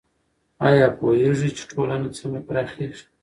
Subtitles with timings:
[0.67, 3.03] آیا پوهېږئ چې ټولنه څنګه پراخیږي؟